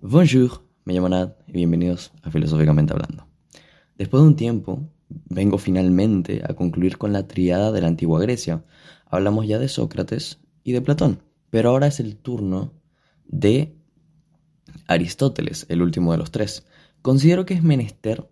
[0.00, 3.26] Bonjour, me llamo Nat y bienvenidos a Filosóficamente Hablando.
[3.96, 8.64] Después de un tiempo, vengo finalmente a concluir con la triada de la antigua Grecia.
[9.06, 12.74] Hablamos ya de Sócrates y de Platón, pero ahora es el turno
[13.26, 13.74] de
[14.86, 16.64] Aristóteles, el último de los tres.
[17.02, 18.30] Considero que es menester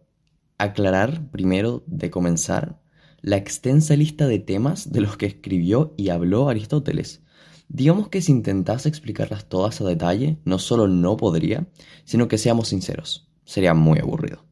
[0.58, 2.80] aclarar primero de comenzar
[3.22, 7.24] la extensa lista de temas de los que escribió y habló Aristóteles.
[7.68, 11.66] Digamos que si intentase explicarlas todas a detalle, no solo no podría,
[12.04, 14.46] sino que seamos sinceros, sería muy aburrido.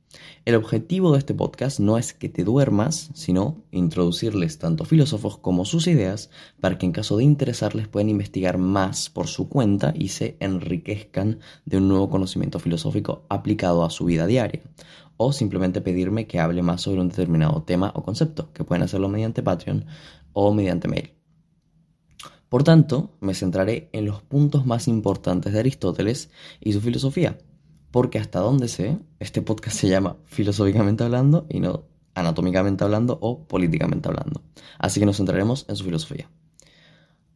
[0.45, 5.65] El objetivo de este podcast no es que te duermas, sino introducirles tanto filósofos como
[5.65, 6.29] sus ideas
[6.61, 11.39] para que en caso de interesarles puedan investigar más por su cuenta y se enriquezcan
[11.65, 14.61] de un nuevo conocimiento filosófico aplicado a su vida diaria.
[15.17, 19.09] O simplemente pedirme que hable más sobre un determinado tema o concepto, que pueden hacerlo
[19.09, 19.87] mediante Patreon
[20.35, 21.14] o mediante mail.
[22.49, 26.31] Por tanto, me centraré en los puntos más importantes de Aristóteles
[26.61, 27.39] y su filosofía,
[27.91, 33.47] porque hasta donde sé, este podcast se llama Filosóficamente Hablando y no Anatómicamente Hablando o
[33.47, 34.43] Políticamente Hablando.
[34.79, 36.31] Así que nos centraremos en su filosofía.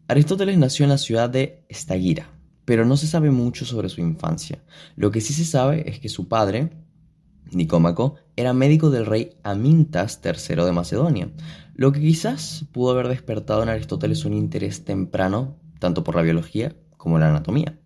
[0.06, 2.30] Aristóteles nació en la ciudad de Estagira,
[2.64, 4.62] pero no se sabe mucho sobre su infancia.
[4.96, 6.70] Lo que sí se sabe es que su padre,
[7.52, 11.30] Nicómaco, era médico del rey Amintas III de Macedonia,
[11.74, 16.74] lo que quizás pudo haber despertado en Aristóteles un interés temprano tanto por la biología
[16.96, 17.78] como la anatomía.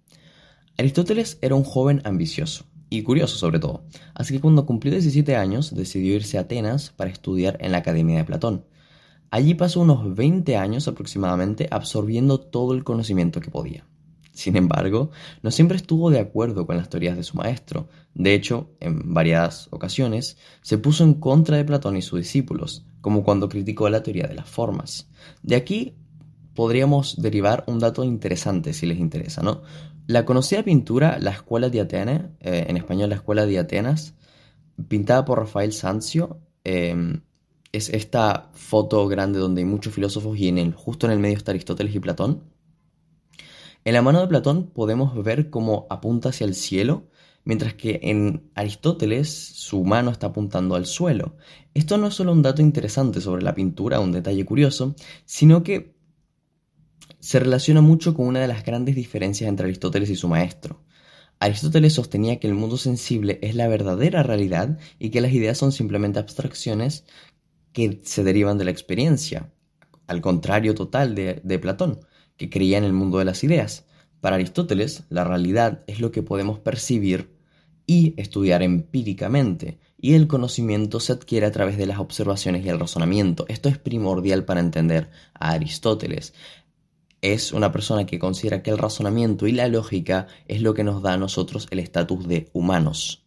[0.78, 5.74] Aristóteles era un joven ambicioso y curioso sobre todo, así que cuando cumplió 17 años
[5.74, 8.64] decidió irse a Atenas para estudiar en la Academia de Platón.
[9.30, 13.86] Allí pasó unos 20 años aproximadamente absorbiendo todo el conocimiento que podía.
[14.32, 15.10] Sin embargo,
[15.42, 17.88] no siempre estuvo de acuerdo con las teorías de su maestro.
[18.14, 23.24] De hecho, en varias ocasiones, se puso en contra de Platón y sus discípulos, como
[23.24, 25.08] cuando criticó la teoría de las formas.
[25.42, 25.94] De aquí
[26.54, 29.62] podríamos derivar un dato interesante si les interesa, ¿no?
[30.06, 34.14] La conocida pintura La Escuela de Atenas, eh, en español La Escuela de Atenas,
[34.88, 37.22] pintada por Rafael Sanzio, em,
[37.72, 41.36] es esta foto grande donde hay muchos filósofos y en el, justo en el medio
[41.36, 42.42] está Aristóteles y Platón.
[43.84, 47.08] En la mano de Platón podemos ver cómo apunta hacia el cielo,
[47.44, 51.36] mientras que en Aristóteles su mano está apuntando al suelo.
[51.74, 54.94] Esto no es solo un dato interesante sobre la pintura, un detalle curioso,
[55.24, 55.94] sino que
[57.18, 60.84] se relaciona mucho con una de las grandes diferencias entre Aristóteles y su maestro.
[61.40, 65.72] Aristóteles sostenía que el mundo sensible es la verdadera realidad y que las ideas son
[65.72, 67.04] simplemente abstracciones
[67.72, 69.52] que se derivan de la experiencia,
[70.06, 72.00] al contrario total de, Platón
[72.42, 73.84] que creía en el mundo de las ideas.
[74.20, 77.36] Para Aristóteles, la realidad es lo que podemos percibir
[77.86, 82.80] y estudiar empíricamente, y el conocimiento se adquiere a través de las observaciones y el
[82.80, 83.44] razonamiento.
[83.46, 86.34] Esto es primordial para entender a Aristóteles.
[87.20, 91.00] Es una persona que considera que el razonamiento y la lógica es lo que nos
[91.00, 93.22] da a nosotros el estatus de humanos.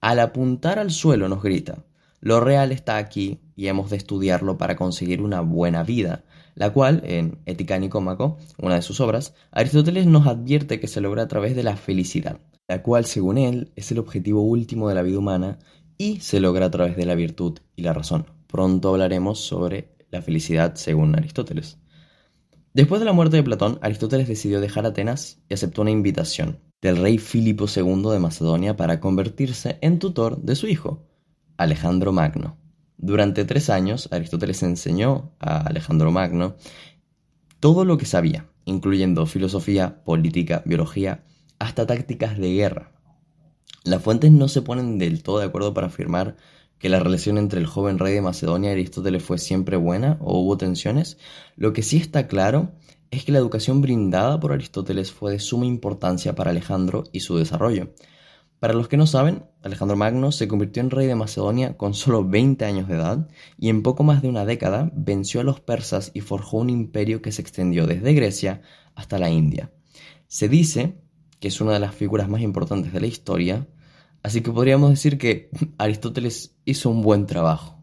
[0.00, 1.84] Al apuntar al suelo nos grita,
[2.20, 6.22] lo real está aquí y hemos de estudiarlo para conseguir una buena vida
[6.54, 11.22] la cual, en Ética Nicómaco, una de sus obras, Aristóteles nos advierte que se logra
[11.22, 15.02] a través de la felicidad, la cual, según él, es el objetivo último de la
[15.02, 15.58] vida humana
[15.98, 18.26] y se logra a través de la virtud y la razón.
[18.46, 21.78] Pronto hablaremos sobre la felicidad según Aristóteles.
[22.72, 26.96] Después de la muerte de Platón, Aristóteles decidió dejar Atenas y aceptó una invitación del
[26.96, 31.02] rey Filipo II de Macedonia para convertirse en tutor de su hijo,
[31.56, 32.63] Alejandro Magno.
[32.96, 36.56] Durante tres años, Aristóteles enseñó a Alejandro Magno
[37.60, 41.24] todo lo que sabía, incluyendo filosofía, política, biología,
[41.58, 42.92] hasta tácticas de guerra.
[43.84, 46.36] Las fuentes no se ponen del todo de acuerdo para afirmar
[46.78, 50.38] que la relación entre el joven rey de Macedonia y Aristóteles fue siempre buena o
[50.40, 51.18] hubo tensiones.
[51.56, 52.72] Lo que sí está claro
[53.10, 57.36] es que la educación brindada por Aristóteles fue de suma importancia para Alejandro y su
[57.36, 57.94] desarrollo.
[58.60, 62.24] Para los que no saben, Alejandro Magno se convirtió en rey de Macedonia con solo
[62.24, 63.28] 20 años de edad
[63.58, 67.20] y en poco más de una década venció a los persas y forjó un imperio
[67.20, 68.62] que se extendió desde Grecia
[68.94, 69.70] hasta la India.
[70.28, 70.98] Se dice
[71.40, 73.68] que es una de las figuras más importantes de la historia,
[74.22, 77.82] así que podríamos decir que Aristóteles hizo un buen trabajo.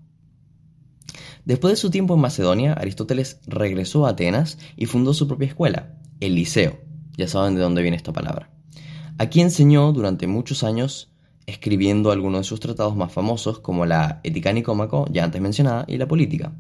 [1.46, 5.98] Después de su tiempo en Macedonia, Aristóteles regresó a Atenas y fundó su propia escuela,
[6.20, 6.80] el Liceo.
[7.18, 8.51] Ya saben de dónde viene esta palabra.
[9.22, 11.12] Aquí enseñó durante muchos años
[11.46, 16.00] escribiendo algunos de sus tratados más famosos como la Ética Nicómaco, ya antes mencionada, y
[16.00, 16.54] la Política.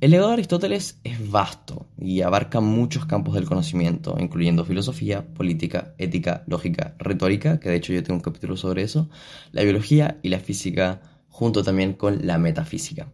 [0.00, 5.94] El legado de Aristóteles es vasto y abarca muchos campos del conocimiento, incluyendo filosofía, política,
[5.96, 9.08] ética, lógica, retórica, que de hecho yo tengo un capítulo sobre eso,
[9.52, 13.12] la biología y la física, junto también con la metafísica.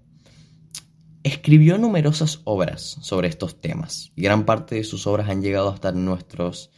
[1.24, 5.92] Escribió numerosas obras sobre estos temas y gran parte de sus obras han llegado hasta
[5.92, 6.70] nuestros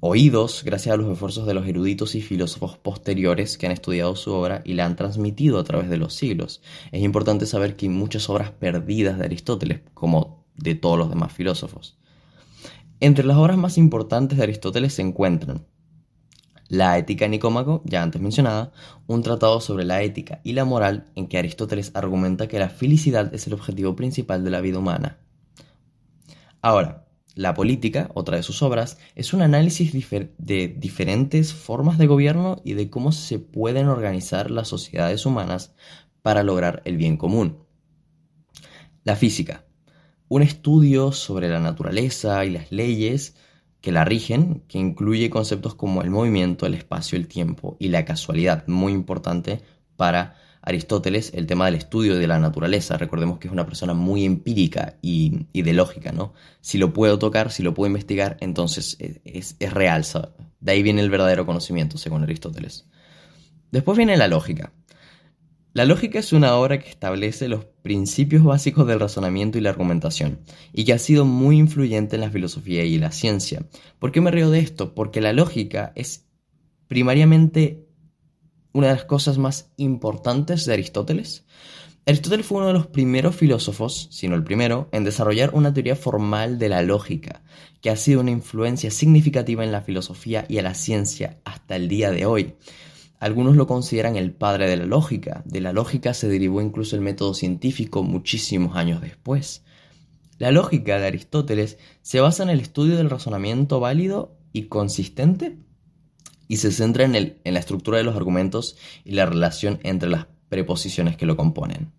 [0.00, 4.32] oídos gracias a los esfuerzos de los eruditos y filósofos posteriores que han estudiado su
[4.32, 6.62] obra y la han transmitido a través de los siglos.
[6.92, 11.32] Es importante saber que hay muchas obras perdidas de Aristóteles, como de todos los demás
[11.32, 11.98] filósofos.
[13.00, 15.66] Entre las obras más importantes de Aristóteles se encuentran
[16.68, 18.72] la Ética Nicómaco, ya antes mencionada,
[19.06, 23.34] un tratado sobre la ética y la moral en que Aristóteles argumenta que la felicidad
[23.34, 25.18] es el objetivo principal de la vida humana.
[26.60, 27.07] Ahora,
[27.38, 32.74] la política, otra de sus obras, es un análisis de diferentes formas de gobierno y
[32.74, 35.72] de cómo se pueden organizar las sociedades humanas
[36.20, 37.58] para lograr el bien común.
[39.04, 39.64] La física,
[40.26, 43.36] un estudio sobre la naturaleza y las leyes
[43.80, 48.04] que la rigen, que incluye conceptos como el movimiento, el espacio, el tiempo y la
[48.04, 49.60] casualidad, muy importante
[49.94, 52.98] para Aristóteles el tema del estudio de la naturaleza.
[52.98, 56.32] Recordemos que es una persona muy empírica y, de lógica, ¿no?
[56.60, 60.04] Si lo puedo tocar, si lo puedo investigar, entonces es, real.
[60.60, 62.86] De ahí viene el verdadero conocimiento, según Aristóteles.
[63.70, 64.72] Después viene la lógica.
[65.74, 70.40] La lógica es una obra que establece los principios básicos del razonamiento y la argumentación,
[70.72, 73.62] y que ha sido muy influyente en la filosofía y la ciencia.
[73.98, 74.94] ¿Por qué me río de esto?
[74.94, 76.26] Porque la lógica es
[76.88, 77.87] primariamente
[78.72, 81.44] una de las cosas más importantes de Aristóteles.
[82.06, 85.94] Aristóteles fue uno de los primeros filósofos, si no el primero, en desarrollar una teoría
[85.94, 87.42] formal de la lógica,
[87.82, 91.88] que ha sido una influencia significativa en la filosofía y en la ciencia hasta el
[91.88, 92.54] día de hoy.
[93.20, 95.42] Algunos lo consideran el padre de la lógica.
[95.44, 99.64] De la lógica se derivó incluso el método científico muchísimos años después.
[100.38, 105.58] La lógica de Aristóteles se basa en el estudio del razonamiento válido y consistente
[106.48, 110.26] y se centra en, en la estructura de los argumentos y la relación entre las
[110.48, 111.92] preposiciones que lo componen.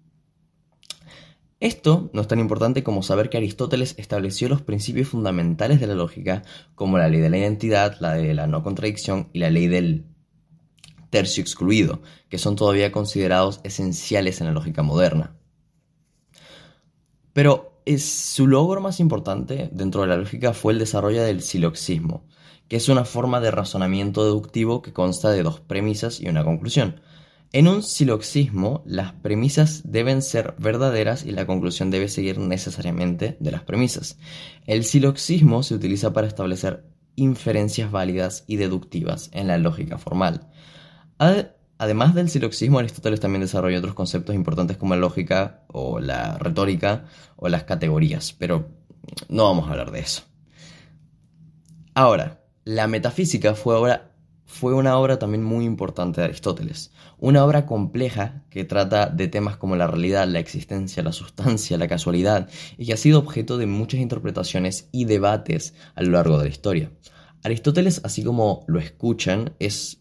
[1.60, 5.94] Esto no es tan importante como saber que Aristóteles estableció los principios fundamentales de la
[5.94, 6.42] lógica,
[6.74, 10.06] como la ley de la identidad, la de la no contradicción y la ley del
[11.10, 15.36] tercio excluido, que son todavía considerados esenciales en la lógica moderna.
[17.34, 22.26] Pero es, su logro más importante dentro de la lógica fue el desarrollo del siloxismo,
[22.70, 27.02] que es una forma de razonamiento deductivo que consta de dos premisas y una conclusión.
[27.52, 33.52] En un siloxismo, las premisas deben ser verdaderas y la conclusión debe seguir necesariamente de
[33.52, 34.20] las premisas.
[34.68, 36.86] El siloxismo se utiliza para establecer
[37.16, 40.48] inferencias válidas y deductivas en la lógica formal.
[41.80, 47.06] Además del siloxismo, Aristóteles también desarrolló otros conceptos importantes como la lógica o la retórica
[47.36, 48.70] o las categorías, pero
[49.28, 50.22] no vamos a hablar de eso.
[51.96, 52.39] Ahora,
[52.70, 54.00] la metafísica fue,
[54.46, 59.58] fue una obra también muy importante de Aristóteles, una obra compleja que trata de temas
[59.58, 63.66] como la realidad, la existencia, la sustancia, la casualidad, y que ha sido objeto de
[63.66, 66.92] muchas interpretaciones y debates a lo largo de la historia.
[67.44, 70.00] Aristóteles, así como lo escuchan, es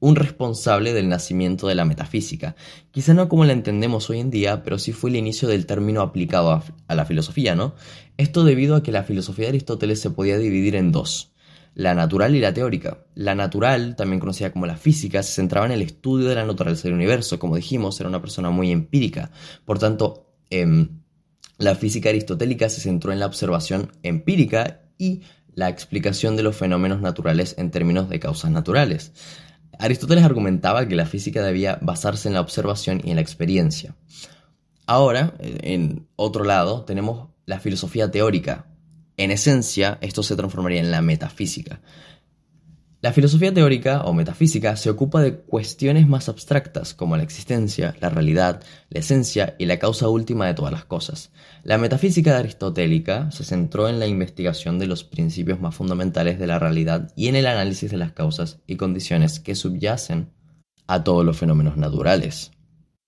[0.00, 2.56] un responsable del nacimiento de la metafísica.
[2.90, 6.02] Quizá no como la entendemos hoy en día, pero sí fue el inicio del término
[6.02, 7.74] aplicado a, la filosofía, ¿no?
[8.16, 11.32] Esto debido a que la filosofía de Aristóteles se podía dividir en dos,
[11.78, 12.98] la natural y la teórica.
[13.14, 16.82] La natural, también conocida como la física, se centraba en el estudio de la naturaleza
[16.82, 17.38] del universo.
[17.38, 19.30] Como dijimos, era una persona muy empírica.
[19.64, 20.88] Por tanto, em,
[21.56, 25.20] la física aristotélica se centró en la observación empírica y
[25.54, 29.12] la explicación de los fenómenos naturales en términos de causas naturales.
[29.78, 33.94] Aristóteles argumentaba que la física debía basarse en la observación y en la experiencia.
[34.84, 38.66] Ahora, en otro lado, tenemos la filosofía teórica.
[39.18, 41.80] En esencia, esto se transformaría en la metafísica.
[43.00, 48.10] La filosofía teórica o metafísica se ocupa de cuestiones más abstractas como la existencia, la
[48.10, 51.32] realidad, la esencia y la causa última de todas las cosas.
[51.64, 56.60] La metafísica aristotélica se centró en la investigación de los principios más fundamentales de la
[56.60, 60.30] realidad y en el análisis de las causas y condiciones que subyacen
[60.86, 62.52] a todos los fenómenos naturales.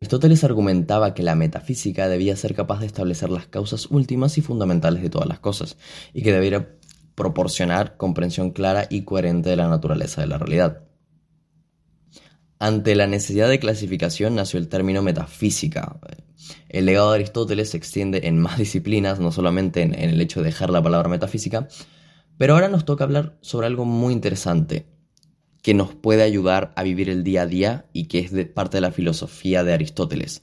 [0.03, 5.03] Aristóteles argumentaba que la metafísica debía ser capaz de establecer las causas últimas y fundamentales
[5.03, 5.77] de todas las cosas,
[6.15, 6.71] y que debiera
[7.15, 10.85] proporcionar comprensión clara y coherente de la naturaleza de la realidad.
[12.59, 16.01] Ante la necesidad de clasificación nació el término metafísica.
[16.71, 20.47] El legado de Aristóteles se extiende en más disciplinas, no solamente en, el hecho de
[20.47, 21.69] dejar la palabra metafísica,
[22.39, 24.87] pero ahora nos toca hablar sobre algo muy interesante
[25.63, 28.83] que nos puede ayudar a vivir el día a día y que es parte de
[28.83, 30.43] la filosofía de Aristóteles.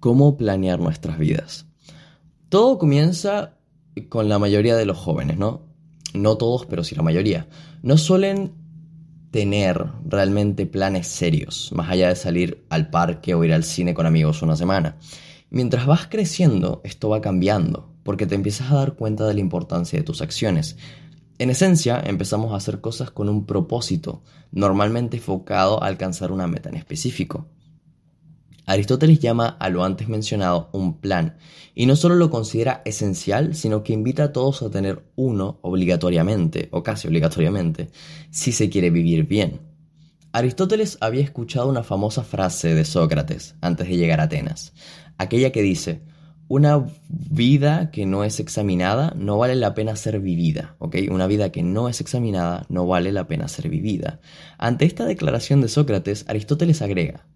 [0.00, 1.66] ¿Cómo planear nuestras vidas?
[2.48, 3.58] Todo comienza
[4.08, 5.62] con la mayoría de los jóvenes, ¿no?
[6.14, 7.48] No todos, pero sí la mayoría.
[7.82, 8.52] No suelen
[9.30, 14.04] tener realmente planes serios, más allá de salir al parque o ir al cine con
[14.04, 14.98] amigos una semana.
[15.48, 19.98] Mientras vas creciendo, esto va cambiando, porque te empiezas a dar cuenta de la importancia
[19.98, 20.76] de tus acciones.
[21.42, 24.22] En esencia, empezamos a hacer cosas con un propósito,
[24.52, 27.48] normalmente enfocado a alcanzar una meta en específico.
[28.64, 31.38] Aristóteles llama a lo antes mencionado un plan,
[31.74, 36.68] y no solo lo considera esencial, sino que invita a todos a tener uno obligatoriamente,
[36.70, 37.90] o casi obligatoriamente,
[38.30, 39.62] si se quiere vivir bien.
[40.30, 44.74] Aristóteles había escuchado una famosa frase de Sócrates antes de llegar a Atenas,
[45.18, 46.02] aquella que dice,
[46.48, 50.96] una vida que no es examinada no vale la pena ser vivida, ¿ok?
[51.10, 54.20] Una vida que no es examinada no vale la pena ser vivida.
[54.58, 57.26] Ante esta declaración de Sócrates, Aristóteles agrega,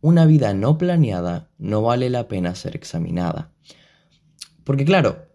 [0.00, 3.52] una vida no planeada no vale la pena ser examinada.
[4.64, 5.26] Porque claro,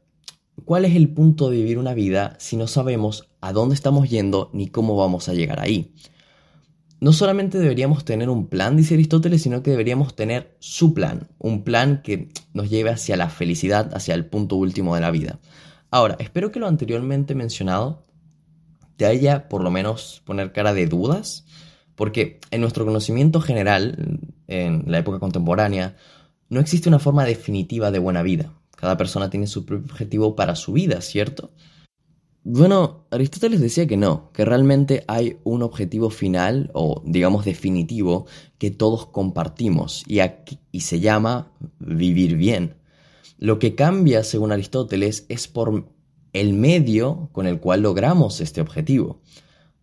[0.66, 4.50] ¿cuál es el punto de vivir una vida si no sabemos a dónde estamos yendo
[4.54, 5.94] ni cómo vamos a llegar ahí?
[7.02, 11.64] No solamente deberíamos tener un plan, dice Aristóteles, sino que deberíamos tener su plan, un
[11.64, 15.40] plan que nos lleve hacia la felicidad, hacia el punto último de la vida.
[15.90, 18.06] Ahora, espero que lo anteriormente mencionado
[18.98, 21.46] te haya por lo menos poner cara de dudas,
[21.96, 25.96] porque en nuestro conocimiento general, en la época contemporánea,
[26.50, 28.54] no existe una forma definitiva de buena vida.
[28.78, 31.52] Cada persona tiene su propio objetivo para su vida, ¿cierto?
[32.44, 38.26] Bueno, Aristóteles decía que no, que realmente hay un objetivo final o digamos definitivo
[38.58, 42.78] que todos compartimos y, se llama vivir bien.
[43.38, 45.86] Lo que cambia, según Aristóteles, es por
[46.34, 49.22] el medio con el cual logramos este objetivo.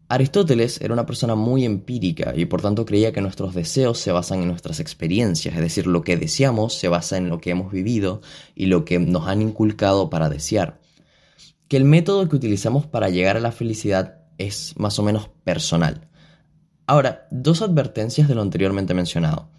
[0.08, 4.40] Aristóteles era una persona muy empírica y por tanto creía que nuestros deseos se basan
[4.42, 8.20] en nuestras experiencias, es decir, lo que deseamos se basa en lo que hemos vivido
[8.56, 10.80] y lo que nos han inculcado para desear
[11.68, 16.08] que el método que utilizamos para llegar a la felicidad es más o menos personal.
[16.86, 19.50] Ahora, dos advertencias de lo anteriormente mencionado.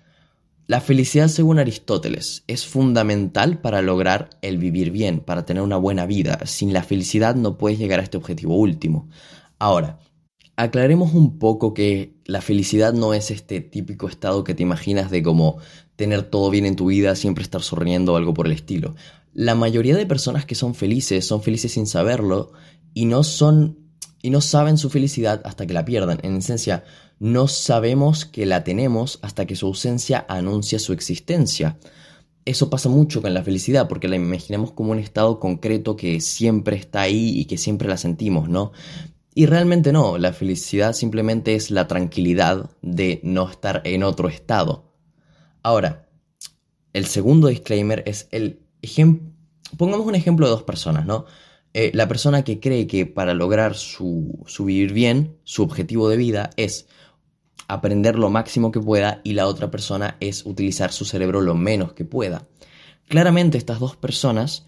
[0.66, 6.06] La felicidad, según Aristóteles, es fundamental para lograr el vivir bien, para tener una buena
[6.06, 6.40] vida.
[6.46, 9.10] Sin la felicidad no puedes llegar a este objetivo último.
[9.58, 10.00] Ahora,
[10.56, 15.24] aclaremos un poco que la felicidad no es este típico estado que te imaginas de
[15.24, 15.58] como
[15.96, 18.96] tener todo bien en tu vida, siempre estar sonriendo o algo por el estilo.
[19.40, 22.52] La mayoría de personas que son felices son felices sin saberlo
[22.94, 23.78] y no son
[24.22, 26.20] y no saben su felicidad hasta que la pierdan.
[26.24, 26.84] En esencia,
[27.20, 31.80] no sabemos que la tenemos hasta que su ausencia anuncia su existencia.
[32.44, 36.76] Eso pasa mucho con la felicidad porque la imaginamos como un estado concreto que siempre
[36.76, 38.74] está ahí y que siempre la sentimos, ¿no?
[39.34, 44.92] Y realmente no, la felicidad simplemente es la tranquilidad de no estar en otro estado.
[45.64, 46.10] Ahora,
[46.92, 48.66] el segundo disclaimer es el
[49.78, 51.26] pongamos un ejemplo de dos personas, ¿no?
[51.74, 56.18] Eh, la persona que cree que para lograr su, su vivir bien, su objetivo de
[56.18, 56.88] vida es
[57.68, 61.94] aprender lo máximo que pueda y la otra persona es utilizar su cerebro lo menos
[61.94, 62.48] que pueda.
[63.08, 64.66] Claramente estas dos personas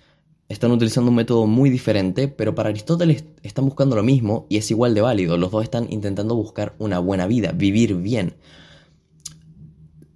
[0.48, 4.70] están utilizando un método muy diferente, pero para Aristóteles están buscando lo mismo y es
[4.70, 5.38] igual de válido.
[5.38, 8.36] Los dos están intentando buscar una buena vida, vivir bien.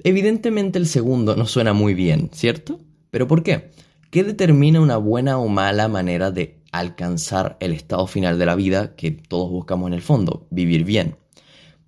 [0.03, 2.79] Evidentemente el segundo no suena muy bien, ¿cierto?
[3.15, 3.71] ¿Pero por qué?
[4.11, 8.93] ¿Qué determina una buena o mala manera de alcanzar el estado final de la vida
[8.97, 10.47] que todos buscamos en el fondo?
[10.51, 11.15] Vivir bien.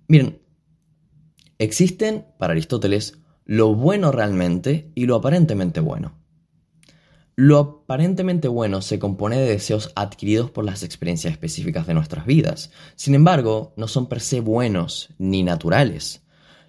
[0.06, 0.40] Miren,
[1.58, 6.14] existen, para Aristóteles, lo bueno realmente y lo aparentemente bueno.
[7.36, 12.70] Lo aparentemente bueno se compone de deseos adquiridos por las experiencias específicas de nuestras vidas.
[12.96, 16.22] Sin embargo, no son per se buenos ni naturales.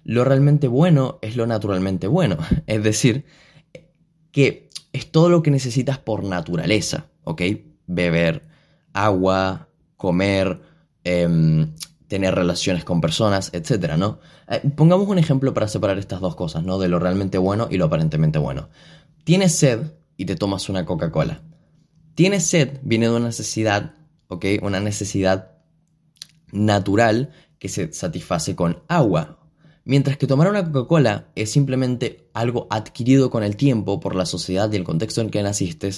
[0.04, 2.36] Lo realmente bueno es lo naturalmente bueno,
[2.66, 3.24] es decir,
[4.32, 7.42] que es todo lo que necesitas por naturaleza, ¿ok?
[7.86, 8.44] Beber
[8.92, 10.60] agua, comer,
[11.04, 11.74] em,
[12.08, 14.18] tener relaciones con personas, etcétera, ¿no?
[14.48, 16.78] Eh, pongamos un ejemplo para separar estas dos cosas, ¿no?
[16.78, 18.68] De lo realmente bueno y lo aparentemente bueno.
[19.24, 21.42] Tienes sed y te tomas una Coca-Cola.
[22.14, 23.94] Tienes sed viene de una necesidad,
[24.28, 24.44] ¿ok?
[24.62, 25.52] Una necesidad
[26.52, 29.38] natural que se satisface con agua,
[29.84, 34.70] Mientras que tomar una Coca-Cola es simplemente algo adquirido con el tiempo por la sociedad
[34.72, 35.90] y el contexto en que naciste,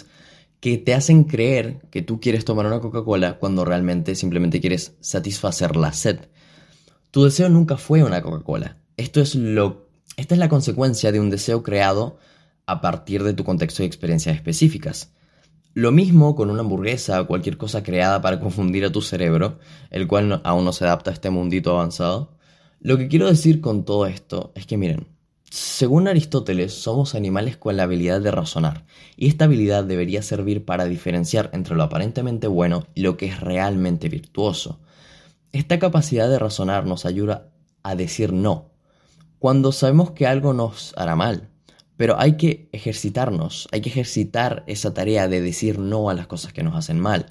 [0.61, 5.77] que te hacen creer que tú quieres tomar una Coca-Cola cuando realmente simplemente quieres satisfacer
[5.77, 6.21] la sed.
[7.11, 8.77] Tu deseo nunca fue una Coca-Cola.
[8.97, 12.19] Esto es lo esta es la consecuencia de un deseo creado
[12.67, 15.11] a partir de tu contexto y experiencias específicas.
[15.75, 19.59] Lo mismo con una hamburguesa o cualquier cosa creada para confundir a tu cerebro,
[19.91, 22.37] el cual aún no se adapta a este mundito avanzado.
[22.85, 25.07] Lo que quiero decir con todo esto es que miren,
[25.49, 28.87] según Aristóteles somos animales con la habilidad de razonar,
[29.17, 33.39] y esta habilidad debería servir para diferenciar entre lo aparentemente bueno y lo que es
[33.39, 34.81] realmente virtuoso.
[35.53, 37.53] Esta capacidad de razonar nos ayuda
[37.85, 38.73] a decir no,
[39.39, 41.51] cuando sabemos que algo nos hará mal,
[41.97, 46.53] pero hay que ejercitarnos, hay que ejercitar esa tarea de decir no a las cosas
[46.53, 47.27] que nos hacen mal,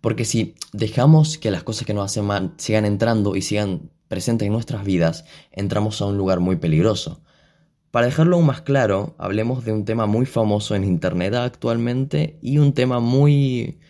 [0.00, 4.46] Porque si dejamos que las cosas que nos hacen mal sigan entrando y sigan presentes
[4.46, 7.20] en nuestras vidas, entramos a un lugar muy peligroso.
[7.90, 12.58] Para dejarlo aún más claro, hablemos de un tema muy famoso en Internet actualmente y
[12.58, 13.80] un tema muy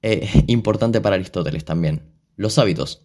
[0.00, 2.02] eh, importante para Aristóteles también,
[2.36, 3.02] los hábitos.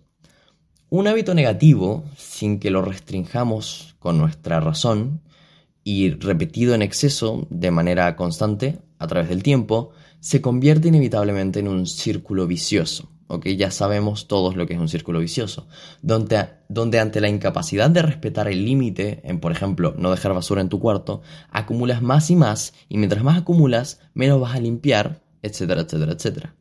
[0.89, 5.21] Un hábito negativo, sin que lo restringamos con nuestra razón,
[5.83, 11.67] y repetido en exceso de manera constante a través del tiempo, se convierte inevitablemente en
[11.67, 13.09] un círculo vicioso.
[13.27, 13.47] ¿Ok?
[13.47, 15.67] Ya sabemos todos lo que es un círculo vicioso,
[16.01, 20.61] donde, donde ante la incapacidad de respetar el límite, en por ejemplo no dejar basura
[20.61, 25.23] en tu cuarto, acumulas más y más, y mientras más acumulas, menos vas a limpiar,
[25.41, 26.55] etcétera, etcétera, etcétera.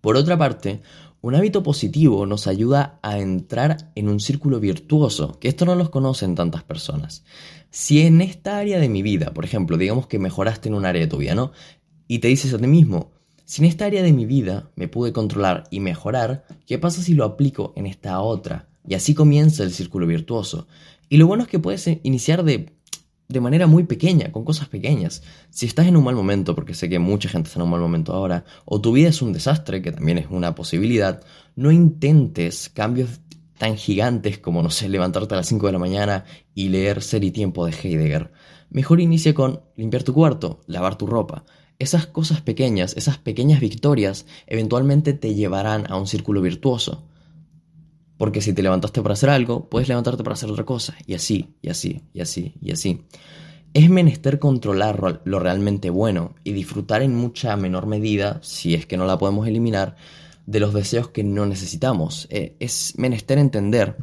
[0.00, 0.80] Por otra parte,
[1.22, 5.90] un hábito positivo nos ayuda a entrar en un círculo virtuoso, que esto no los
[5.90, 7.24] conocen tantas personas.
[7.70, 11.02] Si en esta área de mi vida, por ejemplo, digamos que mejoraste en un área
[11.02, 11.52] de tu vida, ¿no?
[12.08, 13.12] Y te dices a ti mismo,
[13.50, 17.14] si en esta área de mi vida me pude controlar y mejorar, ¿qué pasa si
[17.14, 18.68] lo aplico en esta otra?
[18.86, 20.68] Y así comienza el círculo virtuoso.
[21.08, 22.72] Y lo bueno es que puedes iniciar de
[23.26, 25.24] de manera muy pequeña, con cosas pequeñas.
[25.50, 27.80] Si estás en un mal momento, porque sé que mucha gente está en un mal
[27.80, 31.20] momento ahora, o tu vida es un desastre, que también es una posibilidad,
[31.56, 33.20] no intentes cambios
[33.58, 37.24] tan gigantes como, no sé, levantarte a las 5 de la mañana y leer Ser
[37.24, 38.30] y Tiempo de Heidegger.
[38.70, 41.44] Mejor inicia con limpiar tu cuarto, lavar tu ropa.
[41.80, 47.02] Esas cosas pequeñas, esas pequeñas victorias, eventualmente te llevarán a un círculo virtuoso.
[48.18, 50.94] Porque si te levantaste para hacer algo, puedes levantarte para hacer otra cosa.
[51.06, 53.06] Y así, y así, y así, y así.
[53.72, 58.98] Es menester controlar lo realmente bueno y disfrutar en mucha menor medida, si es que
[58.98, 59.96] no la podemos eliminar,
[60.44, 62.26] de los deseos que no necesitamos.
[62.30, 63.96] Eh, es menester entender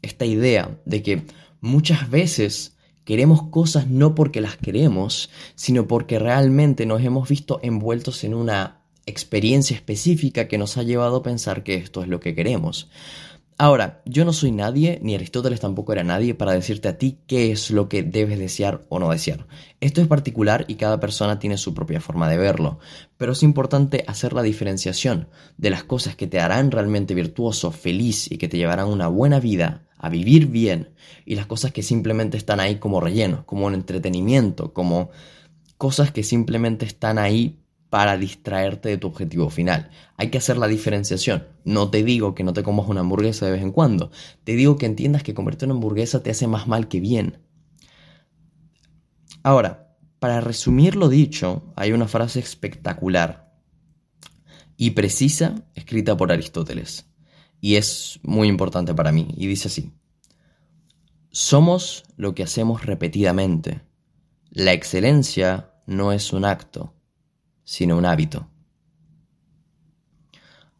[0.00, 1.22] esta idea de que
[1.60, 8.24] muchas veces queremos cosas no porque las queremos, sino porque realmente nos hemos visto envueltos
[8.24, 12.34] en una experiencia específica que nos ha llevado a pensar que esto es lo que
[12.34, 12.88] queremos.
[13.58, 17.52] Ahora, yo no soy nadie, ni Aristóteles tampoco era nadie, para decirte a ti qué
[17.52, 19.46] es lo que debes desear o no desear.
[19.80, 22.78] Esto es particular y cada persona tiene su propia forma de verlo,
[23.18, 28.30] pero es importante hacer la diferenciación de las cosas que te harán realmente virtuoso, feliz
[28.32, 32.36] y que te llevarán una buena vida, a vivir bien, y las cosas que simplemente
[32.36, 35.10] están ahí como relleno, como un entretenimiento, como
[35.78, 37.61] cosas que simplemente están ahí
[37.92, 39.90] para distraerte de tu objetivo final.
[40.16, 41.46] Hay que hacer la diferenciación.
[41.66, 44.10] No te digo que no te comas una hamburguesa de vez en cuando.
[44.44, 47.42] Te digo que entiendas que comerte una hamburguesa te hace más mal que bien.
[49.42, 53.52] Ahora, para resumir lo dicho, hay una frase espectacular
[54.78, 57.10] y precisa escrita por Aristóteles.
[57.60, 59.28] Y es muy importante para mí.
[59.36, 59.92] Y dice así.
[61.30, 63.82] Somos lo que hacemos repetidamente.
[64.48, 66.94] La excelencia no es un acto,
[67.64, 68.48] sino un hábito.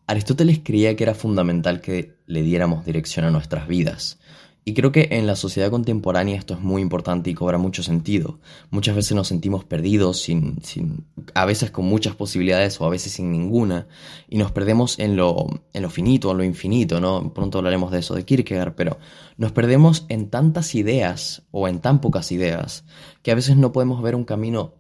[0.07, 4.19] Aristóteles creía que era fundamental que le diéramos dirección a nuestras vidas.
[4.65, 8.39] Y creo que en la sociedad contemporánea esto es muy importante y cobra mucho sentido.
[8.71, 13.13] Muchas veces nos sentimos perdidos, sin, sin, a veces con muchas posibilidades o a veces
[13.13, 13.89] sin ninguna,
[14.29, 17.33] y nos perdemos en lo, en lo finito, en lo infinito, ¿no?
[17.35, 18.99] Pronto hablaremos de eso de Kierkegaard, pero
[19.37, 22.85] nos perdemos en tantas ideas o en tan pocas ideas
[23.23, 24.75] que a veces no podemos ver un camino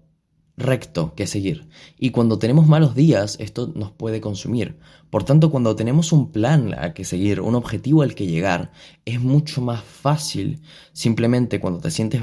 [0.56, 1.68] recto que seguir.
[1.98, 4.78] Y cuando tenemos malos días, esto nos puede consumir.
[5.10, 8.72] Por tanto, cuando tenemos un plan a que seguir, un objetivo al que llegar,
[9.04, 10.60] es mucho más fácil
[10.92, 12.22] simplemente cuando te sientes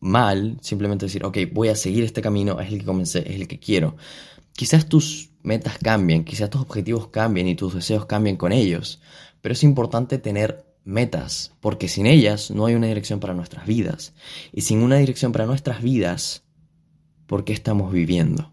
[0.00, 3.48] mal, simplemente decir, ok, voy a seguir este camino, es el que comencé, es el
[3.48, 3.96] que quiero.
[4.52, 9.00] Quizás tus metas cambien, quizás tus objetivos cambien y tus deseos cambien con ellos,
[9.40, 14.14] pero es importante tener metas, porque sin ellas no hay una dirección para nuestras vidas.
[14.52, 16.45] Y sin una dirección para nuestras vidas,
[17.26, 18.50] por qué estamos viviendo.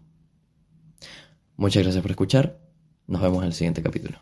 [1.56, 2.58] Muchas gracias por escuchar.
[3.06, 4.18] Nos vemos en el siguiente capítulo.